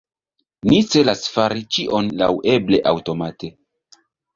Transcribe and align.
Ni 0.69 0.79
celas 0.93 1.21
fari 1.37 1.67
ĉion 1.77 2.13
laŭeble 2.25 2.85
aŭtomate. 2.97 3.57